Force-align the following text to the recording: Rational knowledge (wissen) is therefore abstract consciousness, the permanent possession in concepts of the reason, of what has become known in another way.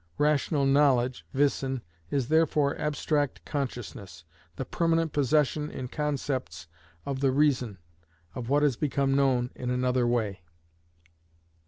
Rational 0.17 0.65
knowledge 0.65 1.27
(wissen) 1.31 1.83
is 2.09 2.27
therefore 2.29 2.75
abstract 2.79 3.45
consciousness, 3.45 4.23
the 4.55 4.65
permanent 4.65 5.13
possession 5.13 5.69
in 5.69 5.89
concepts 5.89 6.67
of 7.05 7.19
the 7.19 7.29
reason, 7.31 7.77
of 8.33 8.49
what 8.49 8.63
has 8.63 8.75
become 8.77 9.13
known 9.15 9.51
in 9.53 9.69
another 9.69 10.07
way. 10.07 10.41